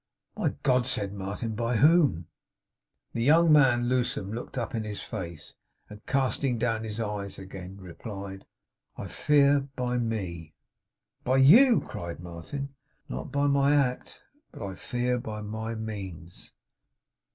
'My 0.35 0.55
God!' 0.63 0.87
said 0.87 1.13
Martin. 1.13 1.53
'By 1.53 1.75
whom?' 1.77 2.25
The 3.13 3.21
young 3.21 3.51
man, 3.53 3.87
Lewsome, 3.87 4.33
looked 4.33 4.57
up 4.57 4.73
in 4.73 4.83
his 4.83 4.99
face, 5.01 5.53
and 5.91 6.03
casting 6.07 6.57
down 6.57 6.83
his 6.83 6.99
eyes 6.99 7.37
again, 7.37 7.77
replied: 7.79 8.47
'I 8.97 9.07
fear, 9.09 9.59
by 9.75 9.99
me.' 9.99 10.55
'By 11.23 11.37
you?' 11.37 11.81
cried 11.81 12.19
Martin. 12.19 12.73
'Not 13.09 13.31
by 13.31 13.45
my 13.45 13.75
act, 13.75 14.21
but 14.51 14.63
I 14.65 14.73
fear 14.73 15.19
by 15.19 15.41
my 15.43 15.75
means. 15.75 16.53